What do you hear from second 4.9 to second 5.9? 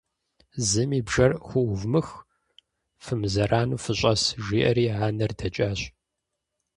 анэр дэкӏащ.